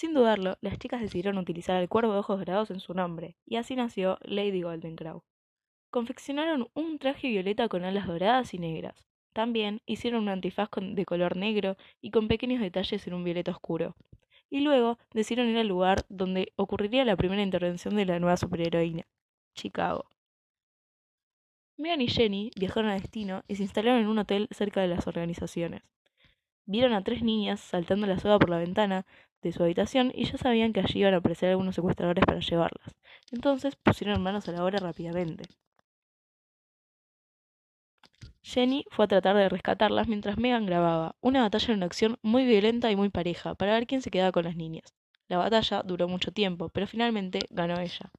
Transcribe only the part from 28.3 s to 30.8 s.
por la ventana de su habitación y ya sabían que